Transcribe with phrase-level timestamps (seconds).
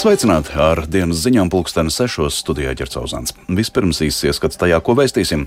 [0.00, 3.34] Sveicināti ar dienas ziņām pulksteni sešos studijā ķercauzāns.
[3.52, 5.42] Vispirms īsts ieskats tajā, ko vēstīsim.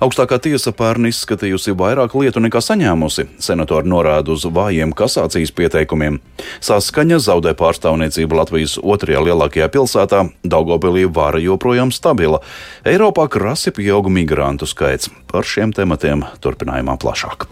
[0.00, 3.26] Augstākā tiesa pērn izskatījusi vairāk lietu nekā saņēmusi.
[3.44, 6.16] Senatori norāda uz vājiem kasācijas pieteikumiem.
[6.64, 12.40] Saskaņa zaudē pārstāvniecību Latvijas otrajā lielākajā pilsētā, Daugopilī vara joprojām stabila.
[12.88, 15.12] Eiropā krasi pieauga migrantu skaits.
[15.28, 17.44] Par šiem tematiem turpinājumā plašāk.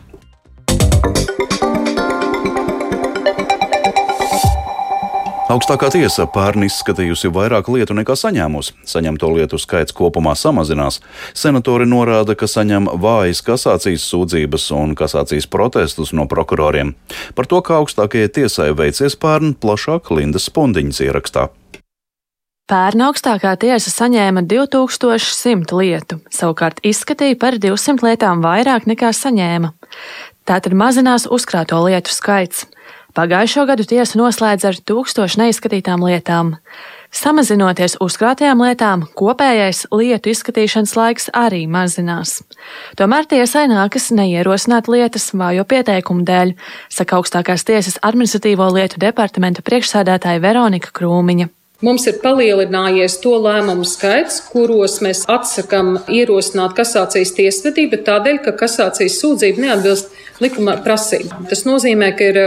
[5.46, 8.72] Augstākā tiesa pērn izskatījusi vairāk lietu nekā saņēmusi.
[8.90, 10.98] Saņemto lietu skaits kopumā samazinās.
[11.38, 16.96] Senatori norāda, ka saņem vājas kasācijas sūdzības un kasācijas protestus no prokuroriem.
[17.38, 21.46] Par to, kā augstākajai tiesai veicies pērn, plašāk Lindas Spundiņas ierakstā.
[22.66, 29.70] Pērn augstākā tiesa saņēma 2100 lietu, savukārt izskatīja par 200 lietām vairāk nekā saņēma.
[30.46, 32.66] Tātad mazinās uzkrāto lietu skaits.
[33.16, 36.50] Pagājušo gadu tiesa noslēdz ar tūkstošu neizskatītām lietām.
[37.16, 42.42] Samazinoties uzkrātajām lietām, kopējais lietu izskatīšanas laiks arī mazinās.
[43.00, 46.52] Tomēr tiesai nākas neierosināt lietas vājo pieteikumu dēļ,
[46.92, 51.55] saka augstākās tiesas administratīvo lietu departamenta priekšsēdētāja Veronika Krūmiņa.
[51.84, 59.18] Mums ir palielinājies to lēmumu skaits, kuros mēs atsakām ierosināt kasācijas tiesvedību tādēļ, ka kasācijas
[59.20, 61.42] sūdzība neatbilst likuma prasība.
[61.50, 62.40] Tas nozīmē, ka ir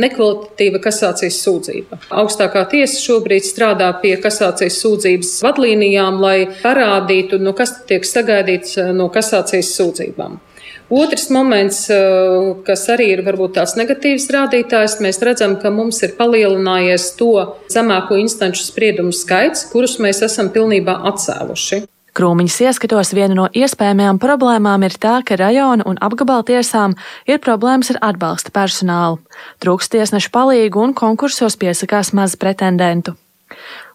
[0.00, 2.00] nekvalitatīva kasācijas sūdzība.
[2.22, 9.12] Augstākā tiesa šobrīd strādā pie kasācijas sūdzības vadlīnijām, lai parādītu, no kas tiek sagaidīts no
[9.12, 10.40] kasācijas sūdzībām.
[10.88, 16.14] Otrs moments, uh, kas arī ir varbūt tās negatīvs rādītājs, mēs redzam, ka mums ir
[16.16, 17.34] palielinājies to
[17.68, 21.84] zemāko instanču spriedumu skaits, kurus mēs esam pilnībā atcēluši.
[22.18, 26.96] Krūmiņas ieskatos viena no iespējamajām problēmām ir tā, ka rajona un apgabala tiesām
[27.28, 29.20] ir problēmas ar atbalsta personālu.
[29.62, 33.14] Trūkst tiesnešu palīgu un konkursos piesakās maz pretendentu.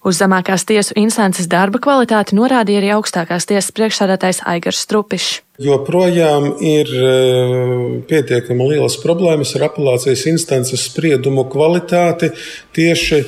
[0.04, 5.38] Uz zemākās tiesu instances darba kvalitāti norādīja arī augstākās tiesas priekšsādātājs Aigars Strupišs.
[5.64, 7.14] Joprojām ir e,
[8.10, 12.34] pietiekami lielas problēmas ar apelācijas instances spriedumu kvalitāti
[12.76, 13.22] tieši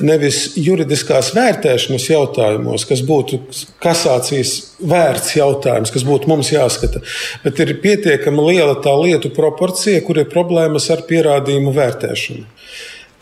[0.00, 3.42] nevis juridiskās vērtēšanas jautājumos, kas būtu
[3.82, 7.02] kasācijas vērts jautājums, kas būtu mums jāskata,
[7.44, 12.46] bet ir pietiekami liela tā lietu proporcija, kur ir problēmas ar pierādījumu vērtēšanu.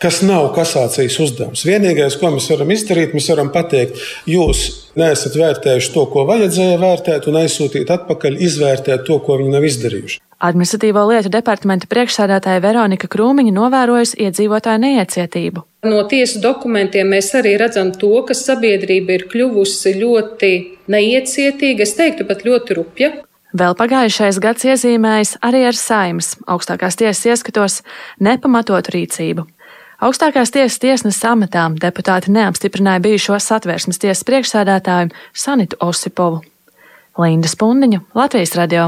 [0.01, 1.61] Kas nav kasācijas uzdevums.
[1.61, 4.63] Vienīgais, ko mēs varam izdarīt, mēs varam pateikt, jūs
[4.97, 10.17] neesat vērtējuši to, ko vajadzēja vērtēt, un aizsūtīt atpakaļ, izvērtēt to, ko viņi nav izdarījuši.
[10.41, 15.65] Administratīvo lietu departamenta priekšsādātāja Veronika Krūmiņa novērojusi iedzīvotāju neiecietību.
[15.85, 20.51] No tiesu dokumentiem mēs arī redzam to, ka sabiedrība ir kļuvusi ļoti
[20.89, 23.13] neiecietīga, es teiktu pat ļoti rupja.
[23.53, 27.81] Vēl pagājušais gads iezīmējis arī ar saimas augstākās tiesas ieskatos
[28.23, 29.45] nepamatotu rīcību.
[30.01, 36.41] Augstākās tiesas tiesneses amatā deputāti neapstiprināja bijušo satvērsmes tiesas priekšsēdētāju Sanitu Osipovu.
[37.21, 38.87] Linda Spundiņa, Latvijas radio.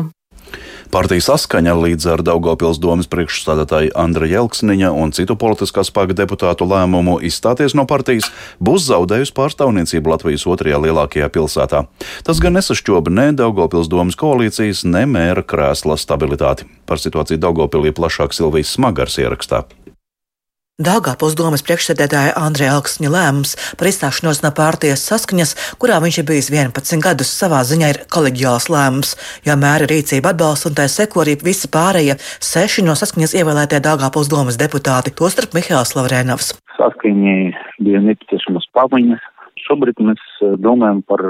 [0.94, 7.20] Partija saskaņa līdz ar Daugopils domas priekšstādātāju Andra Jelksniņa un citu politiskā spēka deputātu lēmumu
[7.30, 11.86] izstāties no partijas būs zaudējusi pārstāvniecību Latvijas otrajā lielākajā pilsētā.
[12.26, 16.66] Tas gan nesašķoba ne Daugopils domas koalīcijas, ne mēra krēsla stabilitāti.
[16.90, 19.66] Par situāciju Daugopilī plašāk Silvijas Smagars ierakstā.
[20.82, 26.50] Dāngāpils domas priekšsēdētāja Andrija Elksņa lēmums par izstāšanos no pārties saskaņas, kurā viņš ir bijis
[26.50, 29.12] 11 gadus, savā ziņā ir koleģiāls lēmums,
[29.46, 34.34] jo mēra rīcība atbalsta un tā seko arī visi pārējie seši no saskaņas ievēlētie Dāngāpils
[34.34, 36.56] domas deputāti, tostarp Mihāls Lavrēnavs.
[36.80, 37.38] Saskaņai
[37.78, 39.30] bija nepieciešamas pamaņas.
[39.70, 41.22] Šobrīd mēs eh, domājam par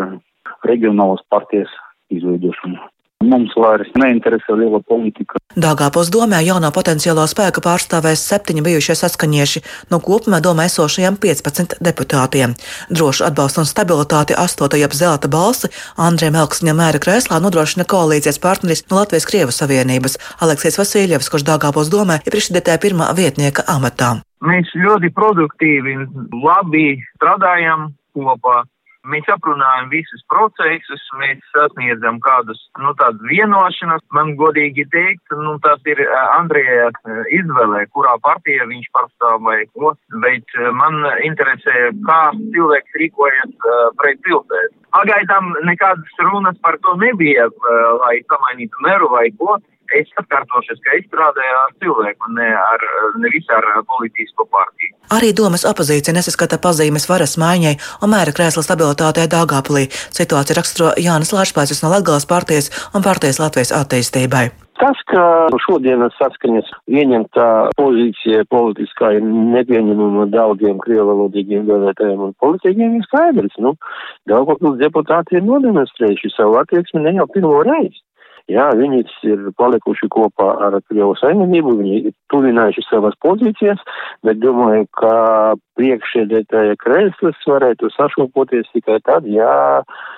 [0.63, 1.75] reģionālas partijas
[2.15, 2.79] izveidošanu.
[3.23, 5.39] Mums vairs neinteresē liela politika.
[5.55, 9.61] Dāngāpos domē jauno potenciālo spēku pārstāvēs septiņi bijušie saskaņieši
[9.93, 12.55] no kopumā domē esošajiem 15 deputātiem.
[12.91, 15.71] Drošu atbalstu un stabilitāti astotajā zelta balsi
[16.07, 21.91] Andriem Elksņa mēra krēslā nodrošina koalīcijas partneris no Latvijas Krievas Savienības Aleksijas Vasiljevs, kurš Dāngāpos
[21.93, 24.17] domē ir priekšsēdētāja pirmā vietnieka amatā.
[24.43, 25.95] Mēs ļoti produktīvi,
[26.43, 28.63] labi strādājam kopā.
[29.03, 34.03] Mēs aprunājam visus procesus, mēs sasniedzam kādus, nu, tādas vienošanas.
[34.15, 35.99] Man godīgi teikt, nu, tas ir
[36.37, 36.87] Andrija
[37.35, 39.91] izvēle, kurā partija viņš pārstāv vai ko,
[40.23, 42.21] bet man interesē, kā
[42.55, 43.67] cilvēks rīkojas
[43.99, 44.79] pret pilsētu.
[44.95, 47.49] Pagaidām nekādas runas par to nebija,
[47.99, 49.57] lai samainītu meru vai ko.
[49.99, 52.85] Es atkārtošos, ka es strādāju ar cilvēku, ne ar
[53.21, 54.95] nevis ar politisko partiju.
[55.13, 59.85] Arī domas opozīcija nesaskata pazīmes varas maiņai un mēra krēsla stabilitātei Dāngāpulī.
[60.17, 64.47] Situācija raksturo Jānis Lārspēcis no Latgales partijas un partijas Latvijas attīstībai.
[64.81, 65.23] Tas, ka
[65.63, 73.59] šodienas saskaņas ieņemtā pozīcija politiskā ir nepieņemama daudziem krievalodīgiem vēlētājiem un politiķiem, ir skaidrs.
[73.61, 73.75] Nu,
[74.31, 78.01] Daugavpils deputāti ir nodemonstrējuši savu attieksmi ne jau pirmo reizi.
[78.51, 83.79] Jā, viņi ir palikuši kopā ar Krievu saimniecību, viņi ir tuvinājuši savas pozīcijas,
[84.27, 85.13] bet domāju, ka
[85.79, 89.53] priekšēdētāja krēslis varētu sašopoties tikai tad, ja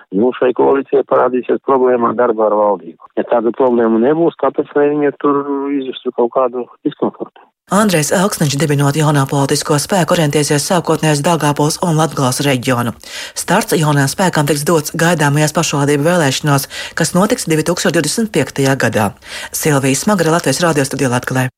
[0.09, 3.13] nu, šai koalīcijai parādīsies problēma darbā ar valdību.
[3.19, 5.43] Ja tāda problēma nebūs, kāpēc lai viņi tur
[5.77, 7.45] izjustu kaut kādu diskomfortu?
[7.73, 12.93] Andrejs Elksniņš dibinot jaunā politisko spēku orientēsies sākotnējais Dāngāpols un Latgals reģionu.
[13.33, 18.69] Starts jaunajām spēkām tiks dots gaidāmajās pašvaldību vēlēšanās, kas notiks 2025.
[18.77, 19.11] gadā.
[19.49, 21.49] Silvija Smagra Latvijas radio studijā Latgalē.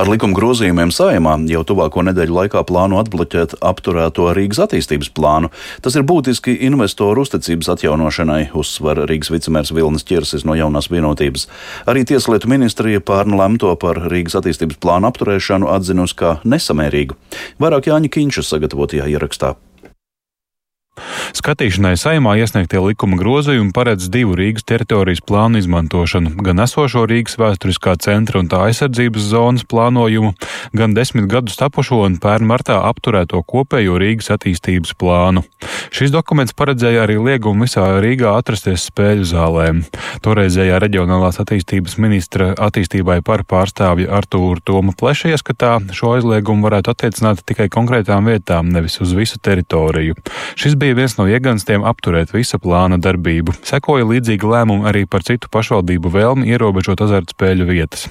[0.00, 5.50] Ar likuma grozījumiem saimā jau tuvāko nedēļu laikā plāno atbloķēt apturēto Rīgas attīstības plānu.
[5.84, 11.46] Tas ir būtiski investoru uzticības atjaunošanai, uzsver Rīgas vicemērs Vilnis Čirsis no jaunās vienotības.
[11.90, 17.18] Arī Tieslietu ministrija pārnu lemto par Rīgas attīstības plānu apturēšanu atzinusi kā nesamērīgu.
[17.62, 19.54] Vairāk Jāņa Kīņša sagatavotajā ierakstā.
[21.44, 27.98] Skatīšanai saimā iesniegtie likuma grozījumi paredz divu Rīgas teritorijas plānu izmantošanu- gan esošo Rīgas vēsturiskā
[28.00, 30.32] centra un tā aizsardzības zonas plānojumu,
[30.72, 35.44] gan desmit gadus tapušo un pērn martā apturēto kopējo Rīgas attīstības plānu.
[35.90, 39.84] Šis dokuments paredzēja arī liegumu visā Rīgā atrasties spēļu zālēm.
[40.24, 47.44] Toreizējā reģionālās attīstības ministra attīstībai par pārstāvju Artūru Tomu Pleša ieskatā šo aizliegumu varētu attiecināt
[47.44, 50.16] tikai konkrētām vietām, nevis uz visu teritoriju.
[50.56, 53.56] Šis bija viens no ieganstiem apturēt visa plāna darbību.
[53.66, 58.06] Sekoja līdzīgi lēmumi arī par citu pašvaldību vēlmi ierobežot azartspēļu vietas.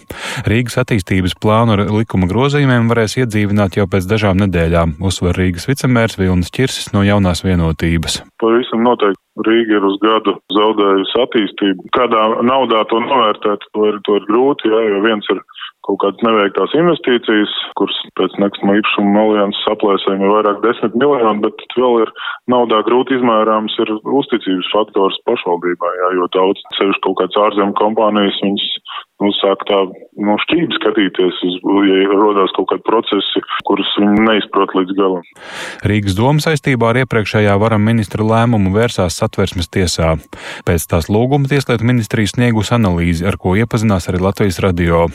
[0.50, 6.20] Rīgas attīstības plānu ar likuma grozījumiem varēs iedzīvināt jau pēc dažām nedēļām, uzsver Rīgas vicemērs
[6.20, 8.22] Vilnis Čirsis no jaunās vienotības.
[8.44, 11.88] Pavisam noteikti Rīga ir uz gadu zaudējusi attīstību.
[11.96, 15.40] Kādā naudā to novērtēt, to ir, to ir grūti, jā, jo viens ir
[15.88, 21.66] kaut kādas neveiktās investīcijas, kuras pēc nekustamā īpašuma alianses aplēsēm ir vairāk desmit miljoni, bet
[21.78, 22.14] vēl ir
[22.52, 28.40] naudā grūti izmērāms ir uzticības faktors pašvaldībai, jā, jo daudz sevišķi kaut kāds ārzemju kompānijas,
[28.46, 28.70] viņas
[29.24, 29.80] nu, sāk tā
[30.24, 31.56] no šķības skatīties, uz,
[31.88, 35.24] ja rodās kaut kādi procesi, kurus viņi neizprot līdz galam.
[35.88, 40.16] Rīgas doma saistībā ar iepriekšējā varam ministra lēmumu vērsās satversmes tiesā.
[40.68, 45.07] Pēc tās lūguma Tieslietu ministrija sniegus analīzi, ar ko iepazinās arī Latvijas radio.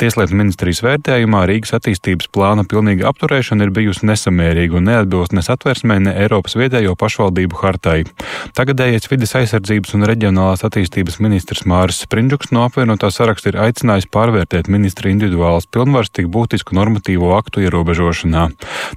[0.00, 5.98] Tieslietu ministrijas vērtējumā Rīgas attīstības plāna pilnīga apturēšana ir bijusi nesamērīga un neatbilst ne satversmē,
[6.06, 7.98] ne Eiropas vietējo pašvaldību hartai.
[8.56, 14.70] Tagadējais vides aizsardzības un reģionālās attīstības ministrs Māris Sprindžuks no apvienotā saraksta ir aicinājis pārvērtēt
[14.70, 18.46] ministra individuālas pilnvaras tik būtisku normatīvo aktu ierobežošanā.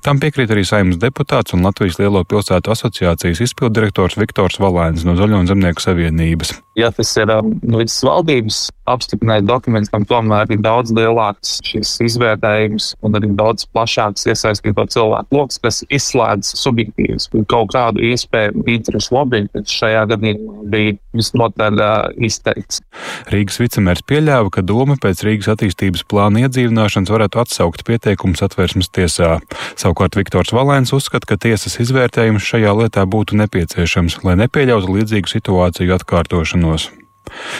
[0.05, 5.41] Tam piekrīt arī saimnes deputāts un Latvijas Lielo pilsētu asociācijas izpildirektors Viktors Valēns no Zaļo
[5.41, 6.59] un Zemnieku savienības.
[6.79, 7.31] Ja tas ir
[7.67, 14.27] līdz valdības apstiprināt dokuments, tam tomēr ir daudz lielāks šis izvērtējums un arī daudz plašāks
[14.31, 20.95] iesaistīto cilvēku lokus, kas izslēdz subjektīvas kaut kādu iespēju interesu lobby, kas šajā gadījumā bija
[21.15, 21.91] visnotaļ uh,
[22.25, 22.81] izteikts.
[23.29, 29.37] Rīgas vicemērs pieļāva, ka doma pēc Rīgas attīstības plāna iedzīvināšanas varētu atsaukt pieteikumu satversmes tiesā.
[29.79, 35.97] Savukārt Viktors Valēns uzskata, ka tiesas izvērtējums šajā lietā būtu nepieciešams, lai nepieļautu līdzīgu situāciju
[35.97, 36.68] atkārtošanos.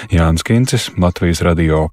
[0.10, 1.88] Jānis Kincis, Latvijas radio.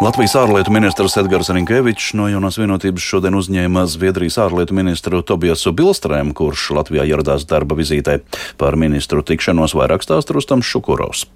[0.00, 6.32] Latvijas ārlietu ministrs Edgars Rinkevičs no jaunās vienotības šodien uzņēma Zviedrijas ārlietu ministru Tobiasu Bilstrēmu,
[6.36, 8.22] kurš Latvijā ieradās darba vizītē.
[8.56, 11.26] Par ministru tikšanos vairāk stāsta Rustams Šukurovs.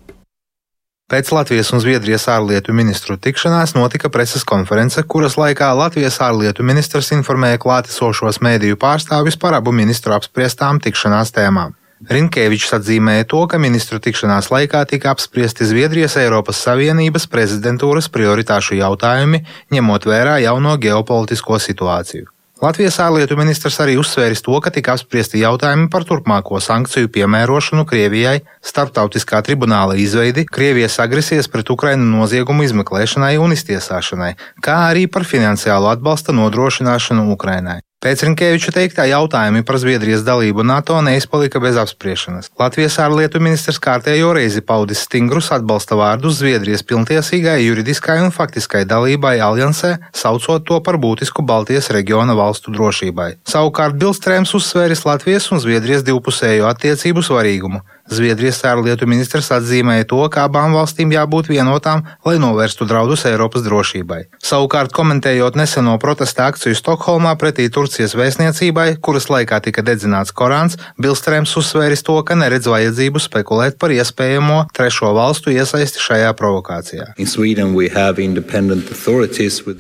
[1.05, 7.11] Pēc Latvijas un Zviedrijas ārlietu ministru tikšanās notika preses konference, kuras laikā Latvijas ārlietu ministrs
[7.13, 11.77] informēja klātesošos mēdīju pārstāvjus par abu ministru apspriestām tikšanās tēmām.
[12.09, 19.45] Rinkēvičs atzīmēja to, ka ministru tikšanās laikā tika apspriesti Zviedrijas Eiropas Savienības prezidentūras prioritāšu jautājumi,
[19.77, 22.34] ņemot vērā jauno ģeopolitisko situāciju.
[22.63, 28.45] Latvijas ārlietu ministrs arī uzsvēris to, ka tika apspriesti jautājumi par turpmāko sankciju piemērošanu Krievijai,
[28.63, 35.91] starptautiskā tribunāla izveidi, Krievijas agresijas pret Ukrainu noziegumu izmeklēšanai un iztiesāšanai, kā arī par finansiālo
[35.91, 37.81] atbalsta nodrošināšanu Ukrainai.
[38.05, 42.51] Pēc Rinkēviča teiktā jautājumi par Zviedrijas dalību NATO neizpalika bez apspriešanas.
[42.61, 49.39] Latvijas ārlietu ministrs kārtējo reizi paudis stingrus atbalsta vārdus Zviedrijas pilntiesīgai juridiskai un faktiskai dalībai
[49.47, 53.31] aliansē, saucot to par būtisku Baltijas reģiona valstu drošībai.
[53.49, 57.81] Savukārt Bilstrēms uzsvēris Latvijas un Zviedrijas divpusējo attiecību svarīgumu,
[58.11, 64.21] Zviedrijas ārlietu ministrs atzīmēja to, ka abām valstīm jābūt vienotām, lai novērstu draudus Eiropas drošībai.
[64.45, 71.55] Savukārt, komentējot neseno protesta akciju Stokholmā pretī Turcijas vēstniecībai, kuras laikā tika dedzināts Korāns, Bilstrēms
[71.57, 77.15] uzsvēris to, ka neredz vajadzību spekulēt par iespējamo trešo valstu iesaisti šajā provokācijā.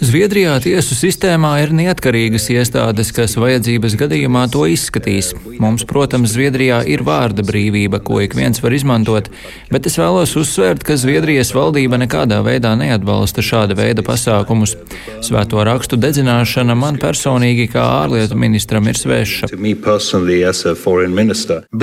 [0.00, 5.34] Zviedrijā tiesu sistēmā ir neatkarīgas iestādes, kas vajadzības gadījumā to izskatīs.
[5.60, 9.30] Mums, protams, Zviedrijā ir vārda brīvība, ko ik viens var izmantot,
[9.70, 14.76] bet es vēlos uzsvērt, ka Zviedrijas valdība nekādā veidā neatbalsta šāda veida pasākumus.
[15.24, 19.50] Svēto rakstu dedzināšana man personīgi kā ārlietu ministram ir sveša.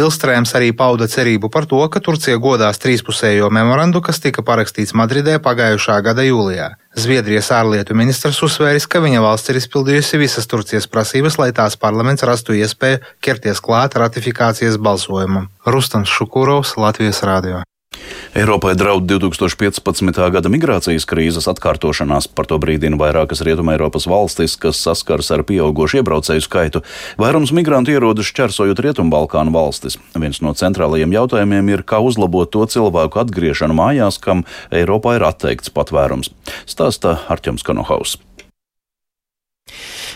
[0.02, 5.40] Bilstrēms arī pauda cerību par to, ka Turcija godās trīspusējo memorandu, kas tika parakstīts Madridē
[5.44, 6.72] pagājušā gada jūlijā.
[6.92, 12.28] Zviedrijas ārlietu ministrs uzsvēris, ka viņa valsts ir izpildījusi visas Turcijas prasības, lai tās parlaments
[12.28, 15.48] rastu iespēju ķerties klāt ratifikācijas balsojumam.
[15.66, 17.64] Rustams Šukurovs, Latvijas Rādio.
[18.32, 20.16] Eiropai draud 2015.
[20.32, 26.00] gada migrācijas krīzes atkārtošanās, par to brīdina vairākas Rietumē Eiropas valstis, kas saskars ar pieaugušu
[26.00, 26.82] iebraucēju skaitu.
[27.20, 30.00] Vairums migrantu ierodas šķērsojot Rietumbalkānu valstis.
[30.16, 35.76] Viens no centrālajiem jautājumiem ir, kā uzlabot to cilvēku atgriešanu mājās, kam Eiropā ir atteikts
[35.76, 36.32] patvērums.
[36.64, 38.16] Stāsta Arķems Kanohaus.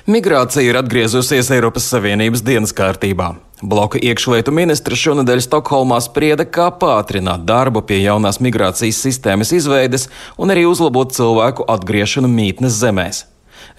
[0.05, 3.31] Migrācija ir atgriezusies Eiropas Savienības dienas kārtībā.
[3.65, 10.05] Bloka iekšlietu ministrs šonadēļ Stokholmā sprieda, kā pātrināt darbu pie jaunās migrācijas sistēmas izveides
[10.37, 13.23] un arī uzlabot cilvēku atgriešanu mītnes zemēs.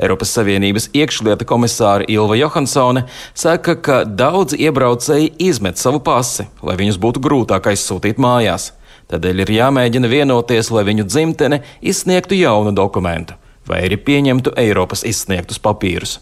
[0.03, 6.99] Eiropas Savienības iekšlieta komisāra Ilva Johansone saka, ka daudzi iebraucēji izmet savu pasi, lai viņus
[7.07, 8.73] būtu grūtāk aizsūtīt mājās.
[9.15, 13.39] Tādēļ ir jāmēģina vienoties, lai viņu dzimtene izsniegtu jaunu dokumentu
[13.69, 16.19] vai arī pieņemtu Eiropas izsniegtus papīrus.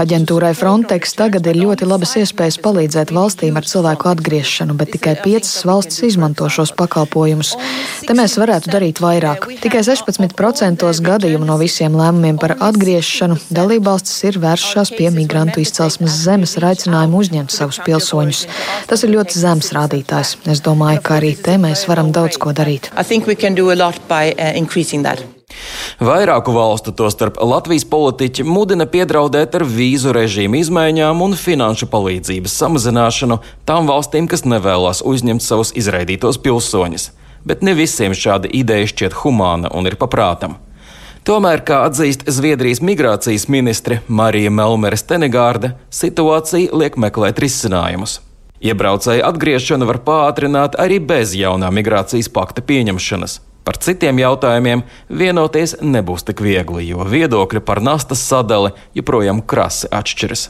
[0.00, 5.64] Aģentūrai Frontex tagad ir ļoti labas iespējas palīdzēt valstīm ar cilvēku atgriešanu, bet tikai piecas
[5.68, 7.54] valstis izmanto šos pakalpojumus.
[8.04, 9.48] Te mēs varētu darīt vairāk.
[9.62, 16.56] Tikai 16% gadījumu no visiem lēmumiem par atgriešanu dalībvalstis ir vēršās pie migrantu izcelsmes zemes
[16.60, 18.44] ar aicinājumu uzņemt savus pilsoņus.
[18.90, 20.36] Tas ir ļoti zems rādītājs.
[20.50, 22.92] Es domāju, ka arī te mēs varam daudz ko darīt.
[26.00, 33.40] Vairāku valstu, tostarp Latvijas politiķi, mudina piedraudēt ar vīzu režīmu izmaiņām un finanšu palīdzības samazināšanu
[33.68, 37.10] tām valstīm, kas nevēlas uzņemt savus izraidītos pilsoņus.
[37.44, 40.58] Bet ne visiem šāda ideja šķiet humāna un ir paprātam.
[41.24, 48.22] Tomēr, kā atzīst Zviedrijas migrācijas ministre Marija Melmere Stenegārde, situācija liek meklēt risinājumus.
[48.60, 53.38] Iebraucēju atgriešana var pātrināt arī bez jaunā migrācijas pakta pieņemšanas.
[53.64, 60.48] Par citiem jautājumiem vienoties nebūs tik viegli, jo viedokļi par nastas sadali joprojām krasi atšķiras.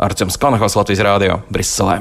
[0.00, 2.00] Arčuns Kanahos Latvijas Rādio Briselē.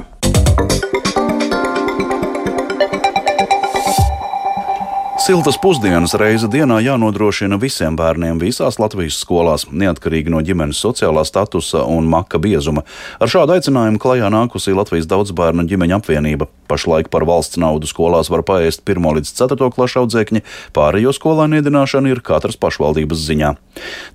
[5.29, 11.83] Siltas pusdienas reize dienā jānodrošina visiem bērniem visās Latvijas skolās, neatkarīgi no ģimenes sociālā statusa
[11.85, 12.81] un maka biezuma.
[13.21, 16.49] Ar šādu aicinājumu klajā nākusī Latvijas daudzbērnu ģimeņa apvienība.
[16.69, 20.43] Pašlaik par valsts naudu skolās var paēst 1 līdz 4 klašu audzēkņi,
[20.75, 23.53] pārējo skolēnu iedināšana ir katras pašvaldības ziņā.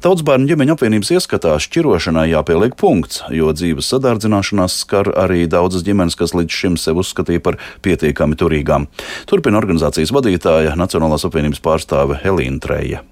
[0.04, 6.36] Daudzbērnu ģimeņa apvienības ieskatā šķirošanai jāpieliek punkts, jo dzīves sadārdzināšanās skar arī daudzas ģimenes, kas
[6.36, 8.88] līdz šim sev uzskatīja par pietiekami turīgām.
[9.30, 13.02] Turpina organizācijas vadītāja Nacionālā Nacionālās apvienības pārstāve Helīna Treja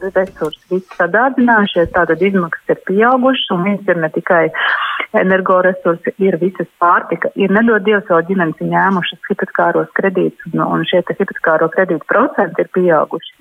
[0.00, 4.44] resursi visi sadārdzinājušies, tātad izmaksas ir pieaugušas, un viņas ir ne tikai
[5.16, 11.02] energoresursi, ir visas pārtika, ir nedod Dievs vēl ģimenes ņēmušas hipotekāros kredītus, un, un šie
[11.06, 13.32] hipotekāro kredītu procenti ir pieauguši.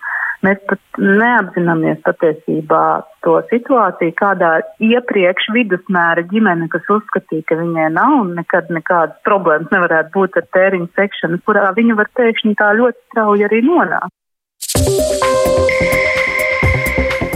[0.45, 2.81] Mēs pat neapzināmies patiesībā
[3.25, 4.51] to situāciju, kādā
[4.83, 10.45] iepriekš vidusmēra ģimene, kas uzskatīja, ka viņai nav un nekad nekādas problēmas nevarētu būt ar
[10.59, 14.13] tēriņu sekšanu, kurā viņa var pēkšņi tā ļoti strauji arī nonākt.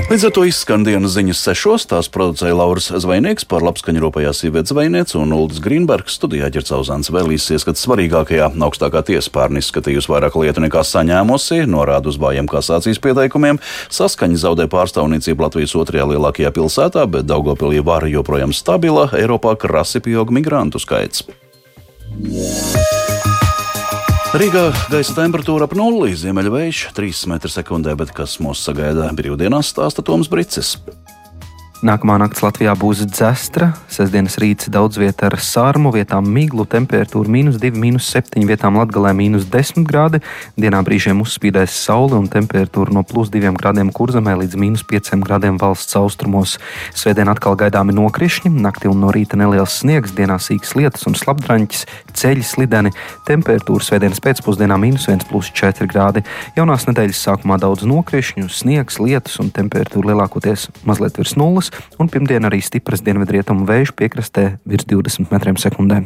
[0.09, 1.83] Līdz ar to izskan dienas ziņas sešos.
[1.91, 6.15] Tās producēja Lauris Zvainieks, par labskaņu rūpējās Ivets Zvainieks un Uldis Grīnbergs.
[6.17, 8.47] Studijā ģercauzāns vēl izskats svarīgākajā.
[8.57, 13.61] Augstākā tiesa pārni izskatījusi vairāk lietu nekā saņēmusi, norāda uz vājiem kasācijas pieteikumiem.
[13.93, 19.11] Saskaņa zaudē pārstāvniecību Latvijas otrajā lielākajā pilsētā, bet Daugopilī vara joprojām stabila.
[19.13, 21.21] Eiropā krasi pieaug migrantu skaits.
[22.17, 22.98] Yeah.
[24.29, 30.29] Rīgā gaisa temperatūra ap nulli, ziemeļvējš 3 m2, bet kas mūs sagaida brīvdienās, stāsta Toms
[30.29, 30.75] Brīsis.
[31.79, 33.69] Nākamā naktis Latvijā būs dzestra.
[33.87, 39.13] Sestdienas rīts daudz vietā ar sārmu, vietām miglu, temperatūra mīnus 2, mīnus 7, vietām latgalē
[39.15, 40.19] mīnus 10 grādi.
[40.59, 45.55] Dienā brīžiem uzspīdēs saule un temperatūra no plus 2 grādiem kurzemē līdz mīnus 5 grādiem
[45.61, 46.57] valsts austrumos.
[46.91, 51.85] Svētdien atkal gaidāmi nokrišņi, naktī un no rīta neliels sniegs, dienā sīks lietus un slapdraņķis,
[52.11, 52.91] ceļi slideni,
[53.23, 56.27] temperatūra svētdienas pēcpusdienā mīnus 1, plus 4 grādi.
[56.59, 61.68] Jaunās nedēļas sākumā daudz nokrišņu, sniegs, lietus un temperatūra lielākoties mazliet virs nulles
[61.99, 66.03] un pirmdien arī stipras dienvidrietumu vēju piekrastē virs 20 metriem sekundē.